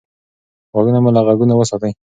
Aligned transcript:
غوږونه 0.73 0.99
مو 1.03 1.09
له 1.15 1.21
غږونو 1.27 1.53
وساتئ. 1.57 1.91